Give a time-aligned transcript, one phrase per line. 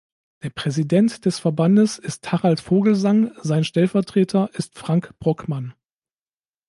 [0.41, 5.75] Der Präsident des Verbandes ist Harald Vogelsang, sein Stellvertreter ist Frank Brockmann.